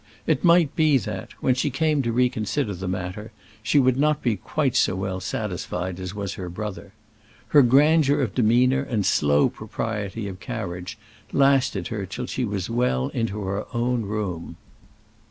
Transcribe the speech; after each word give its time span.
It 0.25 0.43
might 0.43 0.75
be 0.75 0.97
that, 0.97 1.29
when 1.43 1.53
she 1.53 1.69
came 1.69 2.01
to 2.01 2.11
reconsider 2.11 2.73
the 2.73 2.87
matter, 2.87 3.31
she 3.61 3.77
would 3.77 3.97
not 3.97 4.23
be 4.23 4.35
quite 4.35 4.75
so 4.75 4.95
well 4.95 5.19
satisfied 5.19 5.99
as 5.99 6.15
was 6.15 6.33
her 6.33 6.49
brother. 6.49 6.93
Her 7.49 7.61
grandeur 7.61 8.19
of 8.19 8.33
demeanour 8.33 8.81
and 8.81 9.05
slow 9.05 9.47
propriety 9.47 10.27
of 10.27 10.39
carriage 10.39 10.97
lasted 11.31 11.89
her 11.89 12.07
till 12.07 12.25
she 12.25 12.45
was 12.45 12.67
well 12.67 13.09
into 13.09 13.41
her 13.43 13.67
own 13.75 14.01
room. 14.01 14.55